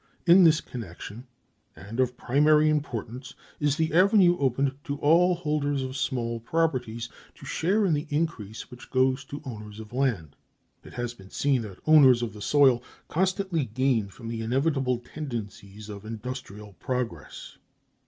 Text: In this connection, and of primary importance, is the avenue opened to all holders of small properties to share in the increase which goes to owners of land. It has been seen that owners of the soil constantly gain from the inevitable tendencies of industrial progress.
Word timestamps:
In 0.25 0.45
this 0.45 0.61
connection, 0.61 1.27
and 1.75 1.99
of 1.99 2.17
primary 2.17 2.69
importance, 2.71 3.35
is 3.59 3.75
the 3.75 3.93
avenue 3.93 4.35
opened 4.39 4.73
to 4.85 4.97
all 4.97 5.35
holders 5.35 5.83
of 5.83 5.95
small 5.95 6.39
properties 6.39 7.07
to 7.35 7.45
share 7.45 7.85
in 7.85 7.93
the 7.93 8.07
increase 8.09 8.71
which 8.71 8.89
goes 8.89 9.23
to 9.25 9.43
owners 9.45 9.79
of 9.79 9.93
land. 9.93 10.35
It 10.83 10.93
has 10.93 11.13
been 11.13 11.29
seen 11.29 11.61
that 11.61 11.77
owners 11.85 12.23
of 12.23 12.33
the 12.33 12.41
soil 12.41 12.81
constantly 13.09 13.65
gain 13.65 14.07
from 14.07 14.27
the 14.27 14.41
inevitable 14.41 14.97
tendencies 14.97 15.87
of 15.87 16.03
industrial 16.03 16.73
progress. 16.79 17.59